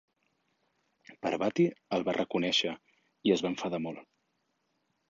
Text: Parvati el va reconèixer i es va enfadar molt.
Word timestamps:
Parvati 1.27 1.67
el 1.99 2.07
va 2.09 2.17
reconèixer 2.17 2.75
i 3.31 3.37
es 3.39 3.47
va 3.47 3.55
enfadar 3.57 3.83
molt. 3.87 4.07